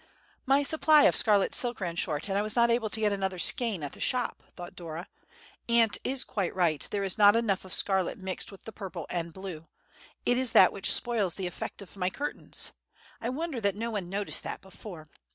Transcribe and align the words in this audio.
"My 0.47 0.63
supply 0.63 1.03
of 1.03 1.15
scarlet 1.15 1.53
silk 1.53 1.79
ran 1.79 1.95
short, 1.95 2.27
and 2.27 2.35
I 2.35 2.41
was 2.41 2.55
not 2.55 2.71
able 2.71 2.89
to 2.89 2.99
get 2.99 3.13
another 3.13 3.37
skein 3.37 3.83
at 3.83 3.91
the 3.91 3.99
shop," 3.99 4.41
thought 4.55 4.75
Dora. 4.75 5.05
"Aunt 5.69 5.99
is 6.03 6.23
quite 6.23 6.55
right, 6.55 6.87
there 6.89 7.03
is 7.03 7.19
not 7.19 7.35
enough 7.35 7.65
of 7.65 7.71
scarlet 7.75 8.17
mixed 8.17 8.51
with 8.51 8.63
the 8.63 8.71
purple 8.71 9.05
and 9.11 9.31
blue; 9.31 9.65
it 10.25 10.39
is 10.39 10.53
that 10.53 10.73
which 10.73 10.91
spoils 10.91 11.35
the 11.35 11.45
effect 11.45 11.83
of 11.83 11.95
my 11.97 12.09
curtains. 12.09 12.71
I 13.21 13.29
wonder 13.29 13.61
that 13.61 13.75
no 13.75 13.91
one 13.91 14.09
noticed 14.09 14.41
that 14.41 14.59
before! 14.59 15.07